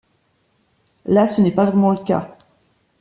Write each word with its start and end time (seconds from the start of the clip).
Là, 1.05 1.27
ce 1.27 1.41
n’est 1.41 1.51
pas 1.51 1.65
vraiment 1.67 1.91
le 1.91 2.03
cas. 2.03 2.35